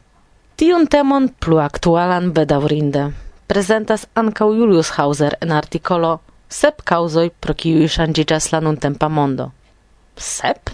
Tiun 0.57 0.87
temon 0.87 1.29
plu 1.41 1.59
aktualan 1.65 2.33
bedaŭrinde 2.33 3.09
prezentas 3.47 4.07
ankaŭ 4.15 4.53
Julius 4.55 4.91
Hauser 4.99 5.37
en 5.41 5.53
artikolo 5.53 6.19
Sep 6.49 6.83
kaŭzoj 6.87 7.31
pro 7.43 7.55
kiuj 7.59 7.89
ŝanĝiĝas 7.97 8.53
la 8.53 8.61
nuntempa 8.63 9.09
mondo. 9.11 9.51
Sep? 10.17 10.71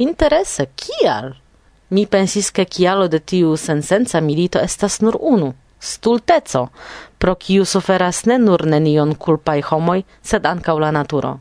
Interesse, 0.00 0.68
kial? 0.74 1.36
Mi 1.88 2.06
pensis 2.06 2.52
che 2.52 2.64
kialo 2.66 3.08
de 3.08 3.18
tiu 3.18 3.56
sensenza 3.56 4.20
milito 4.20 4.58
estas 4.58 5.00
nur 5.00 5.16
unu, 5.20 5.54
stulteco, 5.80 6.70
pro 7.18 7.34
kiu 7.34 7.64
suferas 7.64 8.24
ne 8.24 8.36
nur 8.38 8.66
nenion 8.66 9.16
culpai 9.16 9.60
homoj, 9.60 10.04
sed 10.22 10.46
ancau 10.46 10.78
la 10.78 10.90
naturo. 10.90 11.40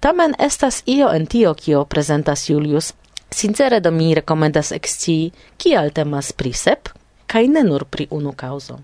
Tamen 0.00 0.34
estas 0.38 0.82
io 0.84 1.12
en 1.12 1.26
tio, 1.26 1.54
kio 1.54 1.84
prezentas 1.84 2.48
Julius. 2.50 2.92
Sincere 3.30 3.80
do 3.80 3.90
mi 3.90 4.14
rekomendas 4.14 4.72
exci, 4.72 5.30
kial 5.56 5.92
temas 5.94 6.32
pri 6.32 6.52
sep, 6.52 6.88
kai 7.26 7.46
ne 7.46 7.62
nur 7.62 7.84
pri 7.84 8.08
unu 8.10 8.32
causo. 8.32 8.80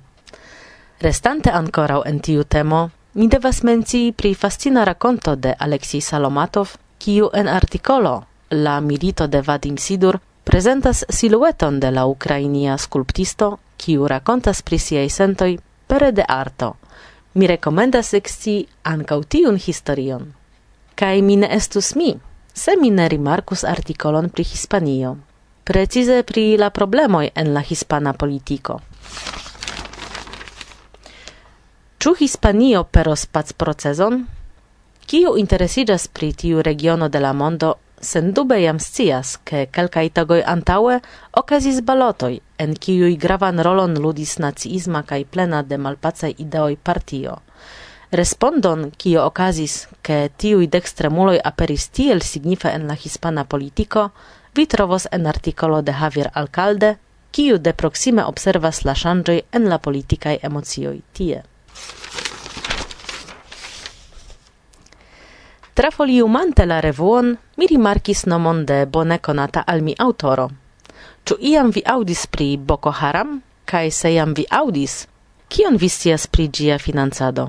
Restante 1.01 1.51
ancorau 1.51 2.05
en 2.07 2.21
tiu 2.21 2.45
temo, 2.45 2.91
mi 3.15 3.27
devas 3.27 3.63
mencii 3.63 4.13
pri 4.13 4.35
fascina 4.35 4.85
rakonto 4.85 5.35
de 5.35 5.57
Aleksij 5.59 6.01
Salomatov, 6.01 6.79
kiu 6.99 7.31
en 7.35 7.49
artikolo 7.49 8.29
la 8.51 8.81
milito 8.81 9.27
de 9.29 9.43
Vadim 9.43 9.77
Sidur 9.77 10.21
presentas 10.45 11.05
silueton 11.09 11.81
de 11.81 11.91
la 11.91 12.07
ukrainia 12.07 12.79
skulptisto, 12.79 13.59
kiu 13.77 14.09
rakontas 14.09 14.63
pri 14.63 14.79
siaj 14.79 15.09
sentoj 15.11 15.59
pere 15.87 16.13
de 16.13 16.25
arto. 16.29 16.77
Mi 17.35 17.47
rekomendas 17.47 18.15
eksci 18.15 18.55
ankaŭ 18.83 19.21
tiun 19.29 19.59
historion. 19.61 20.33
Kaj 20.95 21.23
mi 21.23 21.37
ne 21.37 21.51
estus 21.55 21.95
mi, 21.95 22.15
se 22.55 22.77
mi 22.81 22.91
ne 22.91 23.09
rimarkus 23.09 23.65
artikolon 23.65 24.31
pri 24.31 24.45
Hispanio, 24.45 25.17
precize 25.65 26.23
pri 26.23 26.57
la 26.57 26.71
problemoj 26.71 27.29
en 27.35 27.53
la 27.55 27.61
hispana 27.61 28.13
politiko. 28.13 28.81
Ĉu 31.99 32.15
Hispanio 32.15 32.85
peros 32.85 33.27
pacprocezon? 33.27 34.25
Kiu 35.07 35.37
interesiĝas 35.37 36.09
pri 36.09 36.33
tiu 36.33 36.63
regiono 36.63 37.09
de 37.09 37.21
la 37.21 37.33
mondo 37.33 37.75
sendube 38.01 38.61
jam 38.63 38.79
scias, 38.79 39.37
ke 39.45 39.67
kelkaj 39.73 40.09
tagoj 40.15 40.43
antaŭe 40.47 41.01
okazis 41.41 41.81
balotoj, 41.83 42.39
en 42.59 42.75
kiuj 42.75 43.17
gravan 43.17 43.61
rolon 43.65 43.99
ludis 43.99 44.39
naciisma 44.39 45.03
kaj 45.03 45.25
plena 45.25 45.63
de 45.63 45.79
malpacaj 45.79 46.33
ideoj 46.39 46.77
partio. 46.77 47.39
Respondon, 48.11 48.91
kio 48.97 49.27
okazis, 49.27 49.89
ke 50.03 50.31
tiuj 50.37 50.67
dekstremuloj 50.73 51.41
aperis 51.45 51.89
tiel 51.89 52.23
signife 52.25 52.71
en 52.73 52.87
la 52.89 52.97
hispana 52.97 53.45
politiko, 53.45 54.09
vi 54.55 54.67
trovos 54.67 55.07
en 55.13 55.27
artikolo 55.27 55.83
de 55.83 55.93
Javier 55.93 56.31
Alcalde, 56.35 56.97
kiu 57.31 57.59
de 57.59 57.73
proksime 57.73 58.25
observas 58.25 58.85
la 58.85 58.95
ŝanĝoj 58.97 59.41
en 59.53 59.69
la 59.69 59.79
politikaj 59.79 60.39
emocioj 60.43 60.97
tie. 61.13 61.43
Trafoliumante 65.79 66.65
la 66.67 66.81
revuon, 66.81 67.37
mi 67.57 67.67
rimarkis 67.71 68.25
nomon 68.27 68.65
de 68.67 68.87
bone 68.87 69.21
konata 69.23 69.63
al 69.65 69.83
mi 69.87 69.93
autoro. 70.05 70.49
Ĉu 71.23 71.37
iam 71.51 71.69
vi 71.71 71.85
aŭdis 71.87 72.25
pri 72.35 72.49
Boko 72.71 72.91
Haram? 72.91 73.37
Kaj 73.65 73.91
se 73.99 74.11
iam 74.11 74.33
vi 74.35 74.43
aŭdis, 74.51 74.97
kion 75.47 75.77
vi 75.79 75.89
scias 75.89 76.25
pri 76.27 76.49
ĝia 76.49 76.81
financado? 76.83 77.45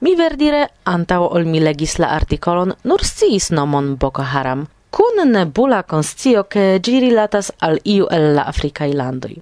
Mi 0.00 0.14
verdire 0.16 0.62
antaŭ 0.94 1.18
ol 1.26 1.44
mi 1.44 1.60
legis 1.60 1.98
la 2.00 2.08
artikolon 2.16 2.72
nur 2.84 3.04
sciis 3.04 3.50
nomon 3.52 3.92
Boko 4.06 4.24
Haram, 4.32 4.64
kun 4.90 5.20
nebula 5.34 5.82
konscio 5.82 6.46
ke 6.48 6.64
ĝi 6.80 6.96
rilatas 7.04 7.52
al 7.60 7.76
iu 7.84 8.08
el 8.08 8.26
la 8.38 8.48
afrikaj 8.54 8.88
landoj. 9.02 9.34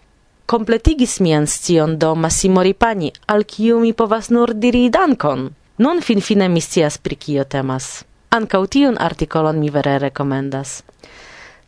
Kompletigis 0.46 1.20
mian 1.20 1.46
scion 1.46 1.94
do 2.02 2.16
Massimo 2.16 2.66
Ripani, 2.66 3.14
al 3.28 3.46
kiu 3.46 3.78
mi 3.78 3.94
povas 3.94 4.34
nur 4.34 4.56
diri 4.66 4.88
dankon. 4.90 5.48
Nun 5.78 6.02
finfine 6.02 6.48
mi 6.48 6.60
scias 6.60 6.98
pri 6.98 7.14
kio 7.14 7.44
temas. 7.44 8.07
Ancau 8.30 8.66
tiun 8.66 8.98
articolon 9.00 9.56
mi 9.58 9.70
vere 9.70 9.98
recomendas. 9.98 10.82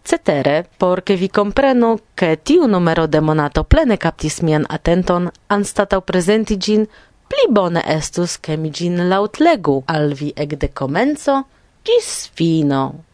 Cetere, 0.05 0.67
por 0.79 1.03
vi 1.07 1.29
comprenu 1.29 1.99
che 2.15 2.37
tiu 2.43 2.67
numero 2.67 3.07
de 3.07 3.21
monato 3.21 3.65
plene 3.65 3.97
captis 3.97 4.41
mian 4.41 4.65
atenton, 4.69 5.31
anstatau 5.47 6.01
presenti 6.03 6.57
gin, 6.59 6.87
pli 7.29 7.47
bone 7.49 7.83
estus, 7.87 8.39
che 8.39 8.57
mi 8.57 8.71
ĝin 8.71 9.09
laŭtlegu 9.09 9.85
al 9.87 10.13
vi 10.13 10.33
ec 10.37 10.59
de 10.59 10.69
comenzo, 10.69 11.45
gis 11.85 12.29
fino. 12.35 13.05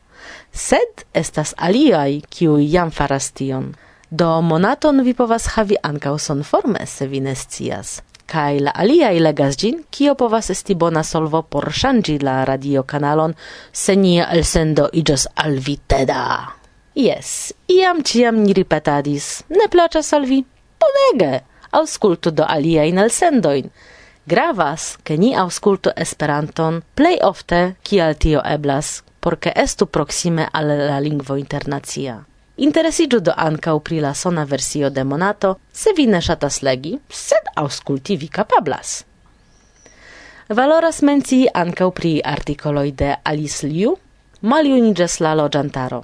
Sed 0.50 1.04
estas 1.12 1.54
aliai, 1.56 2.22
kiu 2.28 2.58
jam 2.58 2.90
faras 2.90 3.30
tion. 3.30 3.74
Do 4.10 4.40
monaton 4.40 5.02
vi 5.04 5.14
povas 5.14 5.46
havi 5.56 5.76
ancau 5.82 6.18
son 6.18 6.42
forme, 6.42 6.86
se 6.86 7.06
vi 7.06 7.20
ne 7.20 7.34
scias 7.34 8.02
kai 8.26 8.60
la 8.60 8.74
aliai 8.74 9.18
legas 9.20 9.56
gin, 9.56 9.82
kio 9.90 10.14
povas 10.14 10.50
esti 10.50 10.74
bona 10.74 11.02
solvo 11.02 11.42
por 11.42 11.70
shangi 11.72 12.18
la 12.18 12.44
radio 12.44 12.82
kanalon, 12.82 13.34
se 13.72 13.96
nia 13.96 14.28
elsendo 14.34 14.88
iĝos 14.92 15.28
alviteda. 15.34 16.22
Yes, 16.94 17.52
iam 17.68 18.02
ciam 18.02 18.42
ni 18.42 18.54
ripetadis, 18.56 19.44
ne 19.48 19.68
placas 19.70 20.12
al 20.12 20.24
vi? 20.26 20.44
Bonege! 20.80 21.44
auskultu 21.72 22.30
do 22.30 22.44
aliajn 22.48 22.98
elsendoin. 22.98 23.70
Gravas, 24.26 24.96
ke 25.04 25.16
ni 25.16 25.34
auskultu 25.38 25.92
Esperanton 25.96 26.80
plei 26.98 27.18
ofte, 27.22 27.76
kial 27.86 28.16
tio 28.18 28.42
eblas, 28.44 29.02
porke 29.20 29.52
estu 29.54 29.86
proksime 29.86 30.48
al 30.52 30.72
la 30.88 30.98
lingvo 31.00 31.36
internacia. 31.38 32.24
Interesiĝu 32.56 33.18
do 33.20 33.32
ankaŭ 33.36 33.74
pri 33.84 33.98
la 34.00 34.14
sona 34.16 34.46
versio 34.48 34.88
de 34.90 35.02
Monato, 35.04 35.56
se 35.72 35.92
vi 35.96 36.06
ne 36.08 36.22
ŝatas 36.24 36.62
legi, 36.64 36.94
sed 37.12 37.50
aŭskulti 37.60 38.16
vi 38.16 38.28
kapablas. 38.32 39.02
Valoras 40.48 41.02
mencii 41.04 41.50
ankaŭ 41.52 41.90
pri 41.98 42.12
artikoloj 42.24 42.90
de 42.96 43.10
Alice 43.24 43.66
Liu, 43.66 43.92
maljuniĝas 44.40 45.18
la 45.20 45.34
loĝantaro, 45.36 45.98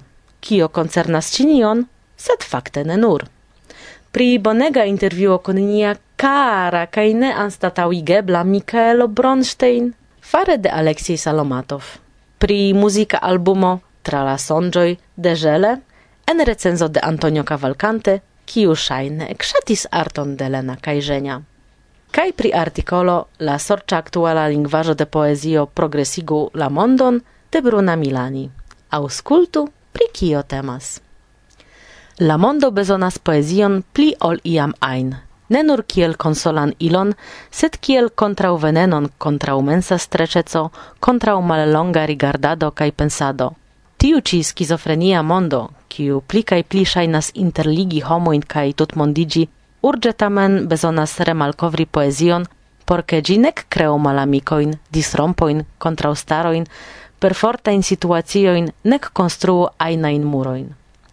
kio 0.44 0.68
koncernas 0.68 1.30
Ĉinion, 1.32 1.86
sed 2.16 2.44
fakte 2.44 2.84
ne 2.84 2.98
nur. 3.00 3.24
Pri 4.12 4.36
bonega 4.38 4.84
intervjuo 4.84 5.38
kun 5.38 5.56
nia 5.56 5.94
kara 6.20 6.82
kaj 6.86 7.06
ne 7.22 7.30
anstataŭigebla 7.44 8.42
Mikaelo 8.44 9.06
Bronstein 9.08 9.88
fare 10.20 10.58
de 10.58 10.68
Aleksij 10.68 11.16
Salomatov. 11.16 11.82
Pri 12.38 12.74
muzika 12.76 13.22
albumo 13.22 13.78
Tra 14.02 14.24
la 14.26 14.34
sonĝoj 14.34 14.96
de 15.16 15.32
Žele, 15.38 15.72
en 16.26 16.44
recenzo 16.44 16.88
de 16.88 17.00
Antonio 17.02 17.44
Cavalcante, 17.44 18.20
kiu 18.44 18.74
shaine 18.74 19.28
ekŝatis 19.30 19.86
arton 19.90 20.36
de 20.36 20.48
Lena 20.48 20.76
Kajżenia. 20.76 21.40
Kaj 22.12 22.32
pri 22.36 22.52
artikolo 22.52 23.16
La 23.38 23.58
sorcia 23.58 23.98
aktuala 23.98 24.46
lingvaĵo 24.48 24.94
de 24.94 25.06
poezio 25.06 25.66
progresigu 25.66 26.50
la 26.54 26.68
mondon 26.68 27.20
de 27.52 27.60
Bruna 27.60 27.96
Milani. 27.96 28.50
Auskultu 28.90 29.68
pri 29.92 30.08
kio 30.12 30.42
temas. 30.42 31.00
La 32.18 32.36
mondo 32.36 32.70
bezonas 32.70 33.18
poezion 33.18 33.82
pli 33.92 34.14
ol 34.20 34.38
iam 34.44 34.74
ain. 34.80 35.14
ne 35.52 35.62
nur 35.62 35.82
kiel 35.92 36.14
konsolan 36.16 36.72
ilon, 36.78 37.12
sed 37.50 37.76
kiel 37.84 38.08
kontrau 38.22 38.56
venenon, 38.56 39.10
kontrau 39.18 39.60
mensa 39.62 39.98
strececo, 39.98 40.70
kontrau 41.00 41.42
mallonga 41.42 42.06
rigardado 42.08 42.70
kaj 42.70 42.90
pensado. 42.92 43.52
Tiu 44.00 44.20
ci 44.20 44.42
skizofrenia 44.42 45.22
mondo, 45.22 45.68
kiu 45.92 46.20
pli 46.28 46.42
kaj 46.50 46.62
pli 46.70 46.84
ŝajnas 46.92 47.30
interligi 47.44 48.00
homojn 48.08 48.42
kaj 48.54 48.66
tutmondiĝi, 48.80 49.46
urĝe 49.88 50.12
tamen 50.24 50.58
bezonas 50.72 51.14
remalkovri 51.28 51.86
poezion, 51.96 52.46
por 52.86 53.02
ke 53.08 53.22
ĝi 53.26 53.38
nek 53.44 53.64
kreu 53.74 53.96
malamikojn, 54.06 54.76
disrompojn, 54.96 55.64
kontraŭstarojn, 55.84 56.66
perfortajn 57.22 57.82
situaciojn, 57.86 58.70
nek 58.92 59.10
konstruu 59.18 59.66
ajnajn 59.88 60.24
murojn. 60.34 60.70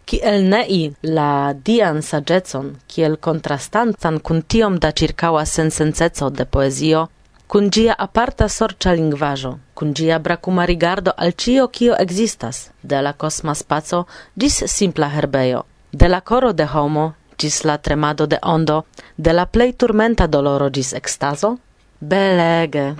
Kiel 0.10 0.48
nei 0.50 0.80
la 1.06 1.54
dian 1.54 2.00
saĝecon, 2.02 2.72
kiel 2.90 3.20
kontrastantan 3.28 4.18
kun 4.26 4.42
tiom 4.42 4.80
da 4.82 4.90
ĉirkaŭa 5.02 5.44
sensenceco 5.46 6.32
de 6.34 6.46
poezio, 6.56 7.04
kun 7.50 7.70
gia 7.74 7.96
aparta 7.98 8.46
sorcia 8.48 8.92
lingvaĵo, 8.94 9.56
kun 9.74 9.94
gia 9.98 10.20
bracuma 10.20 10.66
rigardo 10.70 11.12
al 11.18 11.32
cio 11.32 11.68
kio 11.68 11.96
existas, 11.98 12.70
de 12.84 13.02
la 13.02 13.14
cosma 13.14 13.56
spaco 13.56 14.04
gis 14.38 14.64
simpla 14.68 15.10
herbejo, 15.10 15.64
de 15.92 16.10
la 16.10 16.22
coro 16.22 16.54
de 16.54 16.68
homo 16.74 17.14
gis 17.40 17.64
la 17.64 17.78
tremado 17.78 18.28
de 18.28 18.38
ondo, 18.44 18.86
de 19.18 19.34
la 19.34 19.46
plei 19.46 19.74
turmenta 19.74 20.28
doloro 20.28 20.70
gis 20.70 20.94
extaso? 20.94 21.58
Belege! 22.00 22.96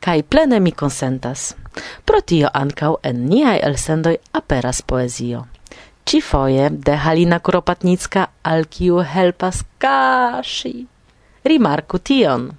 Kaj 0.00 0.22
plene 0.22 0.60
mi 0.60 0.72
consentas. 0.72 1.54
Pro 2.04 2.20
tio 2.20 2.48
ancau 2.52 2.98
en 3.02 3.26
niai 3.26 3.60
elsendoi 3.62 4.18
aperas 4.32 4.82
poezio. 4.82 5.46
Cifoje 6.04 6.68
de 6.70 6.96
Halina 6.96 7.38
Kuropatnicka 7.40 8.26
al 8.42 8.66
kiu 8.66 9.00
helpas 9.00 9.64
kashi. 9.78 10.86
Rimarku 11.44 11.98
tion! 11.98 12.50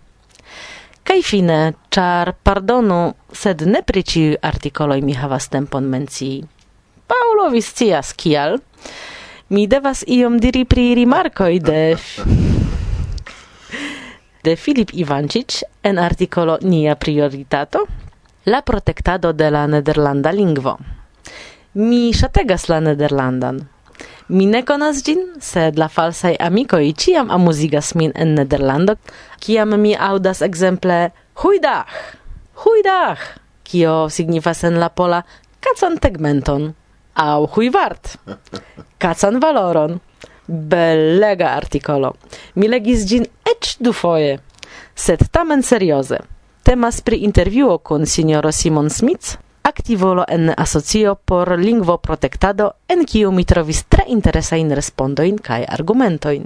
Kaj 1.03 1.21
fine, 1.21 1.73
czar 1.89 2.33
pardonu, 2.43 3.13
sed 3.35 3.65
ne 3.67 3.81
pri 3.83 4.03
ĉiuj 4.07 4.37
artikoloj 4.49 5.01
mi 5.03 5.15
havas 5.19 5.49
tempon 5.51 5.89
menci. 5.91 6.29
Paulo 7.07 7.49
viscias 7.51 8.13
kial. 8.15 8.55
Mi 9.49 9.67
devas 9.67 10.05
iom 10.07 10.39
diri 10.39 10.63
pri 10.65 10.93
rimarkoj 10.95 11.59
de 11.59 11.81
de 14.43 14.55
Filip 14.55 14.93
Ivancic 14.93 15.61
en 15.83 15.99
artikolo 15.99 16.57
Nia 16.61 16.95
prioritato 16.95 17.85
la 18.45 18.61
protectado 18.61 19.33
de 19.33 19.51
la 19.51 19.67
nederlanda 19.67 20.31
lingvo. 20.31 20.77
Mi 21.73 22.11
ŝategas 22.13 22.67
la 22.69 22.79
nederlandan, 22.83 23.61
Mi 24.27 24.45
ne 24.47 24.61
konas 24.63 25.01
ĝin, 25.03 25.23
sed 25.43 25.79
la 25.79 25.89
falsaj 25.91 26.37
amikoj 26.39 26.85
ĉiam 26.95 27.31
amuzigas 27.31 27.91
min 27.99 28.13
en 28.15 28.35
Nederlando, 28.37 28.95
kiam 29.43 29.75
mi 29.81 29.91
aŭdas 29.99 30.41
ekzemple 30.45 30.99
huidah, 31.43 31.97
huidah, 32.63 33.19
kio 33.67 34.07
signifas 34.09 34.63
en 34.63 34.79
la 34.79 34.89
pola 34.89 35.23
kacan 35.63 35.97
tegmenton 35.99 36.71
aŭ 37.19 37.45
huivart, 37.55 38.15
kacan 38.97 39.39
valoron. 39.43 39.99
Belega 40.47 41.53
artikolo. 41.55 42.09
Mi 42.59 42.67
legis 42.67 43.05
ĝin 43.07 43.23
eĉ 43.47 43.77
dufoje, 43.79 44.41
sed 44.95 45.23
tamen 45.31 45.63
serioze. 45.63 46.19
Temas 46.67 46.99
pri 47.01 47.21
intervjuo 47.23 47.77
kun 47.79 48.03
sinjoro 48.05 48.51
Simon 48.51 48.89
Smith, 48.89 49.37
aktivolo 49.63 50.25
en 50.27 50.53
asocio 50.57 51.15
por 51.15 51.57
lingvo 51.59 51.97
protektado, 51.97 52.75
en 52.87 53.05
kiu 53.05 53.31
mi 53.31 53.45
trovis 53.45 53.85
tre 53.89 54.05
interesajn 54.07 54.71
respondojn 54.75 55.39
kaj 55.39 55.65
argumentojn. 55.67 56.45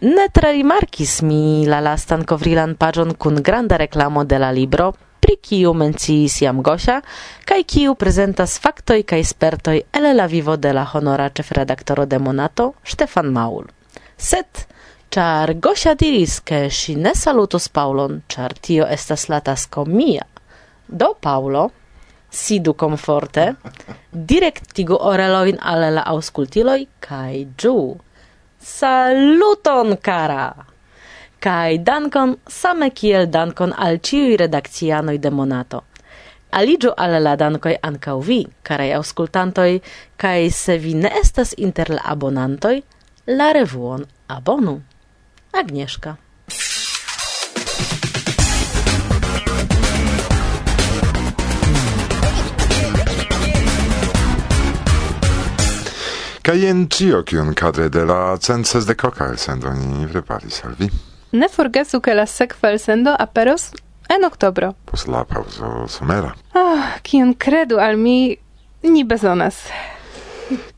Ne 0.00 0.28
tre 0.28 0.52
rimarkis 0.52 1.22
mi 1.22 1.64
la 1.66 1.80
lastan 1.80 2.24
kovrilan 2.28 2.74
paĝon 2.76 3.14
kun 3.14 3.42
granda 3.42 3.78
reklamo 3.80 4.24
de 4.24 4.38
la 4.38 4.50
libro, 4.52 4.92
pri 5.20 5.36
kiu 5.42 5.72
menciis 5.74 6.36
jam 6.42 6.60
Gosia, 6.62 7.00
kaj 7.48 7.62
kiu 7.64 7.94
prezentas 7.98 8.58
faktoj 8.62 9.00
kaj 9.02 9.22
spertoj 9.24 9.80
el 9.92 10.10
la 10.16 10.26
vivo 10.26 10.56
de 10.56 10.72
la 10.72 10.84
honora 10.92 11.30
ĉefredaktoro 11.30 12.04
de 12.06 12.18
Monato, 12.18 12.74
Stefan 12.84 13.32
Maul. 13.32 13.64
Sed 14.16 14.66
ĉar 15.10 15.54
Gosia 15.58 15.94
diris, 15.94 16.40
ke 16.44 16.66
ŝi 16.70 16.94
ne 17.00 17.14
salutos 17.14 17.68
Paulon, 17.68 18.20
ĉar 18.28 18.54
tio 18.60 18.86
estas 18.86 19.28
la 19.32 19.40
tasko 19.40 19.84
mia. 19.84 20.22
Do 20.86 21.14
Paulo, 21.20 21.70
sidu 22.30 22.74
comforte, 22.74 23.54
directigu 24.12 24.96
oreloin 25.00 25.58
ale 25.60 25.90
la 25.90 26.02
auscultiloi, 26.06 26.86
kaj 27.00 27.46
giu. 27.58 27.96
Saluton, 28.58 29.96
kara! 30.02 30.54
Kai 31.40 31.78
dankon 31.78 32.36
same 32.48 32.90
kiel 32.90 33.28
dankon 33.30 33.72
al 33.76 34.00
ciui 34.02 34.36
redakcianoi 34.36 35.18
de 35.22 35.30
Monato. 35.30 35.84
Aligiu 36.52 36.92
ale 36.96 37.20
la 37.20 37.36
dankoi 37.36 37.76
ancau 37.82 38.20
vi, 38.20 38.40
karaj 38.62 38.92
auscultantoi, 38.98 39.80
kaj 40.16 40.50
se 40.50 40.78
vi 40.78 40.94
ne 40.94 41.12
estas 41.22 41.54
inter 41.58 41.90
la 41.90 42.02
abonantoi, 42.04 42.82
la 43.26 43.52
revuon 43.52 44.06
abonu. 44.28 44.80
Agnieszka 45.52 46.16
Kaj 56.46 56.62
en 56.70 56.84
cio 56.86 57.24
kiun 57.26 57.54
kadre 57.58 57.88
de 57.88 58.04
la 58.06 58.36
centsesdekoka 58.38 59.26
elsendo 59.32 59.72
ni 59.74 60.06
preparis 60.06 60.60
al 60.64 60.76
vi. 60.78 60.86
Ne 61.32 61.48
forgesu, 61.50 61.98
ke 62.00 62.14
la 62.14 62.26
sekva 62.26 62.70
elsendo 62.70 63.16
aperos 63.18 63.72
en 64.14 64.24
oktobro. 64.24 64.72
Pos 64.86 65.08
la 65.10 65.24
pauzo 65.24 65.88
somera. 65.90 66.30
Ah, 66.54 66.92
kiun 67.02 67.34
kredu 67.34 67.80
al 67.82 67.98
mi 67.98 68.36
ni 68.82 69.02
bezonas. 69.04 69.58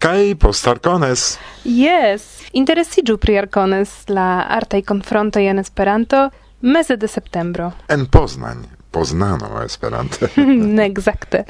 Kaj 0.01 0.35
post 0.41 0.67
arkones. 0.73 1.37
Yes, 1.65 2.49
interesiĝu 2.57 3.19
pri 3.21 3.37
arkones 3.43 3.93
la 4.09 4.47
artaj 4.49 4.83
konfrontoj 4.89 5.45
en 5.51 5.61
Esperanto 5.61 6.31
meze 6.61 6.97
de 6.97 7.09
septembro. 7.09 7.73
En 7.89 8.07
Poznań 8.07 8.65
poznano 8.91 9.63
Esperanto. 9.65 10.27
ne 10.47 10.87
exacte. 10.93 11.45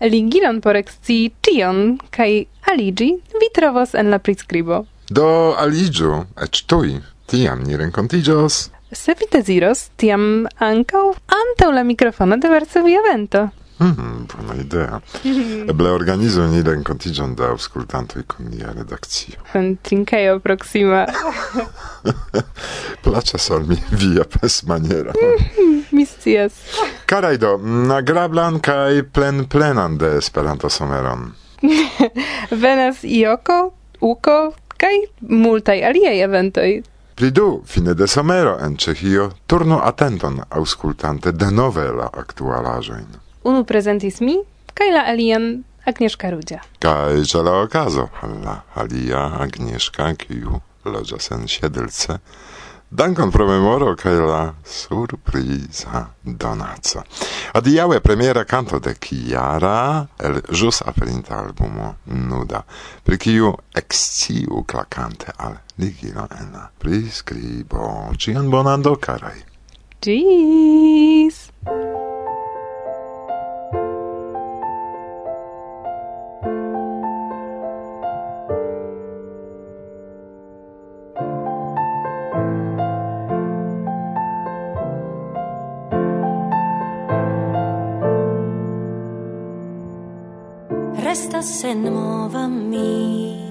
Ligilon 0.00 0.60
por 0.60 0.76
exci 0.76 1.32
tion 1.42 1.98
kai 2.10 2.46
aligi 2.70 3.10
vi 3.40 3.48
trovos 3.54 3.94
en 3.94 4.10
la 4.10 4.18
prescribo. 4.18 4.86
Do 5.10 5.54
aligiu, 5.58 6.24
ec 6.36 6.62
tui, 6.66 7.00
tiam 7.26 7.64
ni 7.66 7.76
rencontigios. 7.76 8.68
Se 8.92 9.14
vi 9.18 9.26
desiros, 9.32 9.88
tiam 9.96 10.46
ancau 10.58 11.14
antau 11.26 11.72
la 11.72 11.82
microfono 11.84 12.36
de 12.36 12.48
verso 12.48 12.82
via 12.84 13.02
vento. 13.02 13.50
Mm, 13.80 13.92
-hmm, 13.92 14.26
buona 14.26 14.54
idea. 14.60 15.00
Eble 15.70 15.88
organizo 15.90 16.46
ni 16.46 16.62
rencontigion 16.62 17.34
da 17.34 17.46
auscultantoi 17.46 18.22
con 18.26 18.46
nia 18.46 18.72
redakcio. 18.72 19.38
Con 19.52 19.78
trincaio 19.82 20.40
proxima. 20.40 21.06
Placas 23.02 23.50
al 23.50 23.66
mi 23.66 23.82
via 23.90 24.24
pes 24.24 24.62
maniera. 24.62 25.12
Mm 25.12 25.36
-hmm. 25.36 25.77
misties. 25.98 26.62
Karaj 27.10 27.40
do, 27.42 27.56
nagrablan 27.90 28.60
kaj 28.64 29.02
plen 29.12 29.44
plenan 29.50 29.98
de 29.98 30.14
Esperanto 30.18 30.70
someron. 30.70 31.32
Venas 32.64 33.02
ioko, 33.02 33.58
uko, 34.00 34.38
kaj 34.78 34.94
multaj 35.20 35.82
aliaj 35.90 36.22
eventoj. 36.24 36.70
Pridu 37.18 37.62
fine 37.66 37.94
de 37.98 38.06
somero 38.06 38.52
en 38.62 38.76
Ĉeĥio 38.78 39.24
turnu 39.50 39.80
atenton 39.82 40.38
aŭskultante 40.54 41.32
denove 41.34 41.88
la 41.90 42.06
aktualaĵojn. 42.14 43.08
Unu 43.42 43.64
prezentis 43.66 44.20
mi 44.20 44.36
kaj 44.78 44.92
la 44.94 45.02
alian 45.10 45.48
Agnieszka 45.88 46.30
Rudzia. 46.30 46.60
Kaj 46.84 47.24
ĉe 47.26 47.42
la 47.42 47.56
okazo 47.64 48.06
la 48.44 48.60
alia 48.74 49.24
Agnieszka, 49.42 50.12
kiu 50.20 50.60
loĝas 50.84 51.30
en 51.34 51.48
Siedelce, 51.48 52.18
Dankon 52.90 53.30
pro 53.30 53.46
memoro 53.46 53.94
kaj 53.96 54.14
la 54.16 54.54
surpriza 54.64 56.06
donaco. 56.24 57.02
Adiaŭe 57.52 57.98
premiera 58.00 58.44
kanto 58.48 58.78
de 58.80 58.94
Kiara 58.96 60.06
el 60.24 60.40
ĵus 60.48 60.80
aperinta 60.88 61.36
albumo 61.36 61.90
Nuda, 62.06 62.62
pri 63.04 63.18
kiu 63.20 63.52
eksciu 63.76 64.64
klakante 64.64 65.36
al 65.36 65.58
ligilo 65.76 66.24
en 66.40 66.48
la 66.56 66.64
priskribo. 66.80 67.92
Ĉian 68.16 68.48
bonan 68.48 68.80
do, 68.82 68.96
karaj. 68.96 69.36
Ĝis! 70.00 71.37
sen 91.48 91.82
mova 91.90 92.46
mi. 92.46 93.46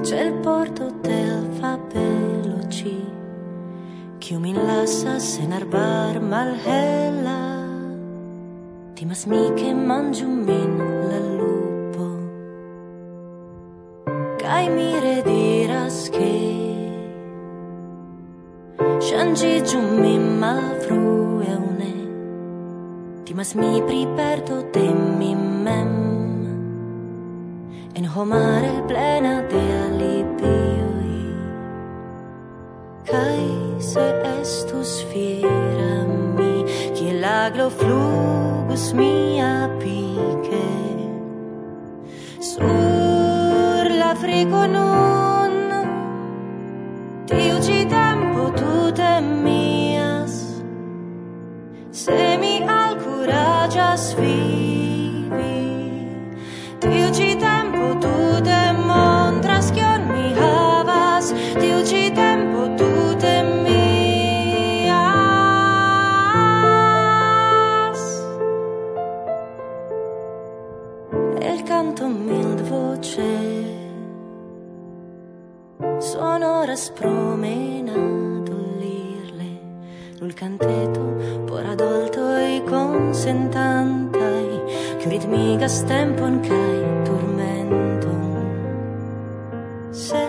C'è 0.00 0.20
il 0.20 0.34
porto 0.40 0.90
del 1.00 1.46
fapeloci 1.60 3.04
Chiu 4.18 4.38
min 4.38 4.56
lassa 4.66 5.18
sen 5.18 5.52
arbar 5.52 6.18
ti 6.18 6.62
Timas 8.94 9.24
mi 9.26 9.52
che 9.54 9.74
mangiu 9.74 10.28
min 10.28 10.72
la 11.10 11.20
lupo. 11.38 12.04
Kai 14.38 14.68
mi 14.70 14.98
rediras 14.98 16.08
che 16.08 16.34
Shangi 19.00 19.62
giù 19.62 19.80
mi 19.80 20.18
malfrueune 20.18 21.92
Timas 23.24 23.54
mi 23.54 23.82
priper 23.82 24.33
mare 28.24 28.82
plena 28.88 29.42
de 29.50 29.62
alibioi. 29.84 31.34
Kai 33.04 33.76
se 33.78 34.06
estus 34.40 35.04
fiera 35.10 36.04
mi 36.36 36.64
Che 36.96 37.12
l'aglo 37.12 37.68
flugus 37.68 38.92
mia 38.92 39.68
pique 39.78 40.64
Sur 42.40 43.90
la 44.00 44.14
frigo 44.14 44.66
sul 80.24 80.32
canteto 80.32 81.02
por 81.44 81.62
adoltoi 81.66 82.62
consentantai 82.64 84.48
che 84.98 85.08
ritmigas 85.10 85.84
tempon 85.84 86.40
kai 86.40 86.78
turmenton 87.04 88.22
se 89.90 90.24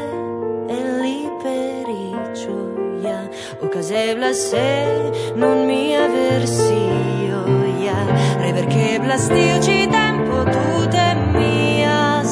el 0.77 0.87
libericio 1.05 2.57
ja 3.05 3.21
ocasebla 3.65 4.33
se 4.33 4.69
non 5.35 5.65
mia 5.65 6.03
versio 6.09 7.39
ja 7.85 7.99
reverkeblas 8.43 9.25
tiu 9.35 9.55
ci 9.65 9.87
tempo 9.87 10.43
tute 10.55 11.07
mias 11.31 12.31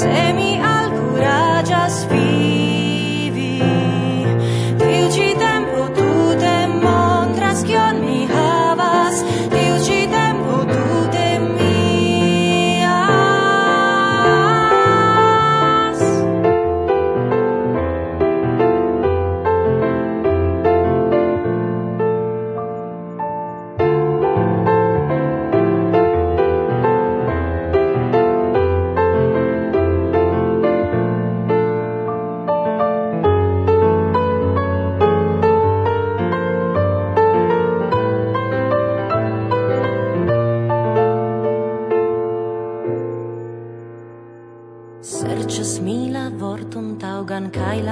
se 0.00 0.32
mi 0.36 0.41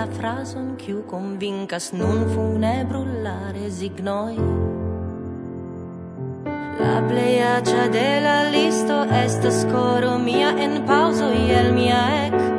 la 0.00 0.06
frason 0.16 0.68
kiu 0.80 1.02
convincas 1.10 1.92
nun 1.92 2.20
funebrulla 2.34 3.34
resignoi 3.56 4.36
La 6.80 6.94
plej 7.08 7.34
aĉa 7.48 7.84
de 7.96 8.06
la 8.26 8.38
listo 8.54 8.96
estas 9.24 9.58
koro 9.72 10.14
mia 10.24 10.54
en 10.66 10.78
paŭzo 10.88 11.28
el 11.58 11.68
mia 11.76 12.00
ek 12.22 12.49